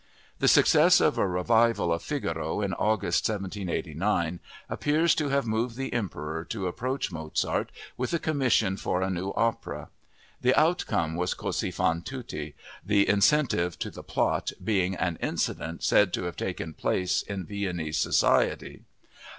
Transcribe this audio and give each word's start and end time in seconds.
The 0.39 0.47
success 0.47 0.99
of 0.99 1.19
a 1.19 1.27
revival 1.27 1.93
of 1.93 2.01
Figaro 2.01 2.59
in 2.61 2.73
August 2.73 3.29
1789 3.29 4.39
appears 4.67 5.13
to 5.13 5.29
have 5.29 5.45
moved 5.45 5.75
the 5.77 5.93
Emperor 5.93 6.43
to 6.45 6.65
approach 6.65 7.11
Mozart 7.11 7.71
with 7.97 8.11
a 8.11 8.17
commission 8.17 8.77
for 8.77 9.03
a 9.03 9.11
new 9.11 9.29
opera. 9.35 9.89
The 10.41 10.59
outcome 10.59 11.15
was 11.17 11.35
Così 11.35 11.71
fan 11.71 12.01
tutte, 12.01 12.55
the 12.83 13.07
incentive 13.07 13.77
to 13.77 13.91
the 13.91 14.01
plot 14.01 14.53
being 14.63 14.95
an 14.95 15.19
incident 15.21 15.83
said 15.83 16.13
to 16.13 16.23
have 16.23 16.35
taken 16.35 16.73
place 16.73 17.21
in 17.21 17.45
Viennese 17.45 17.99
society. 17.99 18.81